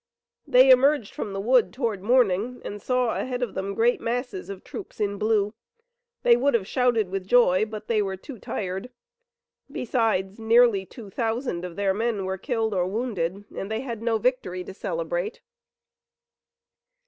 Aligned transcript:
They 0.47 0.71
emerged 0.71 1.13
from 1.13 1.31
the 1.31 1.39
wood 1.39 1.71
toward 1.71 2.01
morning 2.01 2.59
and 2.65 2.81
saw 2.81 3.11
ahead 3.15 3.43
of 3.43 3.53
them 3.53 3.75
great 3.75 4.01
masses 4.01 4.49
of 4.49 4.63
troops 4.63 4.99
in 4.99 5.19
blue. 5.19 5.53
They 6.23 6.35
would 6.35 6.55
have 6.55 6.65
shouted 6.65 7.11
with 7.11 7.27
joy, 7.27 7.65
but 7.67 7.87
they 7.87 8.01
were 8.01 8.17
too 8.17 8.39
tired. 8.39 8.89
Besides, 9.71 10.39
nearly 10.39 10.87
two 10.87 11.11
thousand 11.11 11.63
of 11.63 11.75
their 11.75 11.93
men 11.93 12.25
were 12.25 12.39
killed 12.39 12.73
or 12.73 12.87
wounded, 12.87 13.45
and 13.55 13.69
they 13.69 13.81
had 13.81 14.01
no 14.01 14.17
victory 14.17 14.63
to 14.63 14.73
celebrate. 14.73 15.39